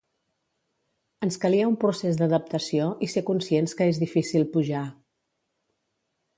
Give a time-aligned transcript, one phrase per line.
[1.27, 4.85] Ens calia un procés d'adaptació i ser conscients que és difícil pujar.